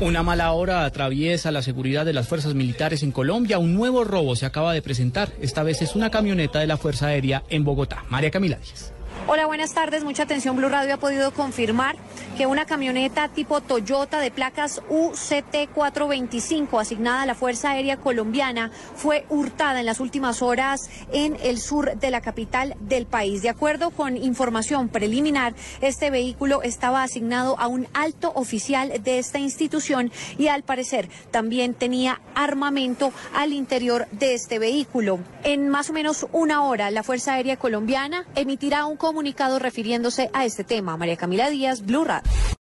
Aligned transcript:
Una 0.00 0.22
mala 0.22 0.52
hora 0.52 0.84
atraviesa 0.84 1.50
la 1.50 1.60
seguridad 1.60 2.06
de 2.06 2.12
las 2.12 2.28
fuerzas 2.28 2.54
militares 2.54 3.02
en 3.02 3.10
Colombia. 3.10 3.58
Un 3.58 3.74
nuevo 3.74 4.04
robo 4.04 4.36
se 4.36 4.46
acaba 4.46 4.72
de 4.72 4.80
presentar. 4.80 5.32
Esta 5.40 5.64
vez 5.64 5.82
es 5.82 5.96
una 5.96 6.08
camioneta 6.08 6.60
de 6.60 6.68
la 6.68 6.76
Fuerza 6.76 7.08
Aérea 7.08 7.42
en 7.48 7.64
Bogotá. 7.64 8.04
María 8.08 8.30
Camila. 8.30 8.58
Hola, 9.26 9.46
buenas 9.46 9.74
tardes. 9.74 10.04
Mucha 10.04 10.22
atención. 10.22 10.54
Blue 10.54 10.68
Radio 10.68 10.94
ha 10.94 10.98
podido 10.98 11.32
confirmar 11.32 11.96
que 12.38 12.46
una 12.46 12.66
camioneta 12.66 13.28
tipo 13.28 13.60
Toyota 13.60 14.20
de 14.20 14.30
placas 14.30 14.80
UCT425 14.88 16.80
asignada 16.80 17.22
a 17.22 17.26
la 17.26 17.34
Fuerza 17.34 17.70
Aérea 17.70 17.96
Colombiana 17.96 18.70
fue 18.94 19.26
hurtada 19.28 19.80
en 19.80 19.86
las 19.86 19.98
últimas 19.98 20.40
horas 20.40 20.88
en 21.12 21.36
el 21.42 21.58
sur 21.58 21.98
de 21.98 22.12
la 22.12 22.20
capital 22.20 22.76
del 22.78 23.06
país. 23.06 23.42
De 23.42 23.48
acuerdo 23.48 23.90
con 23.90 24.16
información 24.16 24.88
preliminar, 24.88 25.54
este 25.80 26.10
vehículo 26.10 26.62
estaba 26.62 27.02
asignado 27.02 27.58
a 27.58 27.66
un 27.66 27.88
alto 27.92 28.30
oficial 28.36 28.92
de 29.02 29.18
esta 29.18 29.40
institución 29.40 30.12
y 30.38 30.46
al 30.46 30.62
parecer 30.62 31.08
también 31.32 31.74
tenía 31.74 32.20
armamento 32.36 33.12
al 33.34 33.52
interior 33.52 34.06
de 34.12 34.34
este 34.34 34.60
vehículo. 34.60 35.18
En 35.42 35.68
más 35.68 35.90
o 35.90 35.92
menos 35.92 36.24
una 36.30 36.62
hora, 36.62 36.92
la 36.92 37.02
Fuerza 37.02 37.32
Aérea 37.32 37.56
Colombiana 37.56 38.26
emitirá 38.36 38.86
un 38.86 38.96
comunicado 38.96 39.58
refiriéndose 39.58 40.30
a 40.32 40.44
este 40.44 40.62
tema. 40.62 40.96
María 40.96 41.16
Camila 41.16 41.50
Díaz, 41.50 41.84
Blue 41.84 42.04
Radio. 42.04 42.27